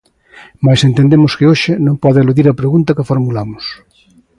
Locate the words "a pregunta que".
2.47-3.09